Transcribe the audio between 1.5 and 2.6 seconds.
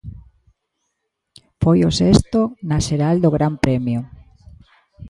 Foi o sexto